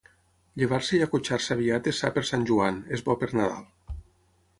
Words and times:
Llevar-se 0.59 0.95
i 0.97 1.01
acotxar-se 1.05 1.51
aviat 1.55 1.89
és 1.91 1.99
sa 2.03 2.11
per 2.15 2.23
Sant 2.29 2.47
Joan, 2.53 2.81
és 2.99 3.05
bo 3.11 3.17
per 3.25 3.29
Nadal. 3.41 4.01